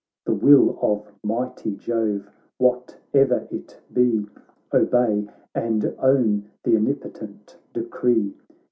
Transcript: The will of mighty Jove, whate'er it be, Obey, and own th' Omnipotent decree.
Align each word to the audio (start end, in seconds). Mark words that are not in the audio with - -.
The 0.25 0.33
will 0.33 0.79
of 0.81 1.13
mighty 1.23 1.75
Jove, 1.75 2.27
whate'er 2.57 3.47
it 3.51 3.79
be, 3.93 4.25
Obey, 4.73 5.27
and 5.53 5.95
own 5.99 6.49
th' 6.63 6.69
Omnipotent 6.69 7.55
decree. 7.71 8.35